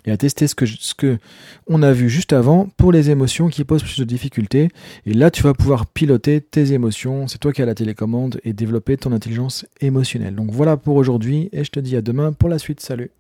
et 0.07 0.11
à 0.11 0.17
tester 0.17 0.47
ce 0.47 0.55
que, 0.55 0.67
ce 0.67 0.95
que 0.95 1.19
on 1.67 1.83
a 1.83 1.93
vu 1.93 2.09
juste 2.09 2.33
avant 2.33 2.69
pour 2.77 2.93
les 2.93 3.11
émotions 3.11 3.49
qui 3.49 3.65
posent 3.65 3.83
plus 3.83 3.99
de 3.99 4.05
difficultés. 4.05 4.69
Et 5.07 5.13
là, 5.13 5.31
tu 5.31 5.43
vas 5.43 5.55
pouvoir 5.55 5.87
piloter 5.87 6.41
tes 6.41 6.73
émotions. 6.73 7.27
C'est 7.29 7.39
toi 7.39 7.53
qui 7.53 7.63
as 7.63 7.67
la 7.67 7.75
télécommande 7.75 8.41
et 8.45 8.53
développer 8.53 8.97
ton 8.97 9.13
intelligence 9.13 9.67
émotionnelle. 9.81 10.35
Donc 10.35 10.51
voilà 10.51 10.77
pour 10.77 10.97
aujourd'hui 10.97 11.49
et 11.53 11.65
je 11.65 11.71
te 11.71 11.81
dis 11.81 11.97
à 11.97 12.03
demain 12.03 12.33
pour 12.33 12.49
la 12.49 12.59
suite. 12.59 12.81
Salut 12.81 13.11